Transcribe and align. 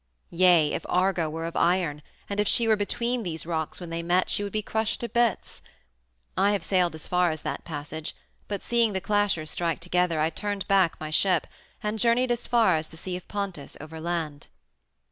Yea, 0.31 0.73
if 0.73 0.83
Argo 0.89 1.29
were 1.29 1.45
of 1.45 1.55
iron, 1.55 2.01
and 2.27 2.39
if 2.39 2.47
she 2.47 2.67
were 2.67 2.75
between 2.75 3.21
these 3.21 3.45
rocks 3.45 3.79
when 3.79 3.91
they 3.91 4.01
met, 4.01 4.31
she 4.31 4.41
would 4.43 4.51
be 4.51 4.63
crushed 4.63 4.99
to 5.01 5.07
bits. 5.07 5.61
I 6.35 6.53
have 6.53 6.63
sailed 6.63 6.95
as 6.95 7.07
far 7.07 7.29
as 7.29 7.41
that 7.43 7.65
passage, 7.65 8.15
but 8.47 8.63
seeing 8.63 8.93
The 8.93 8.99
Clashers 9.01 9.49
strike 9.51 9.79
together 9.79 10.19
I 10.19 10.31
turned 10.31 10.67
back 10.67 10.99
my 10.99 11.11
ship, 11.11 11.45
and 11.83 11.99
journeyed 11.99 12.31
as 12.31 12.47
far 12.47 12.77
as 12.77 12.87
the 12.87 12.97
Sea 12.97 13.15
of 13.15 13.27
Pontus 13.27 13.77
overland. 13.79 14.47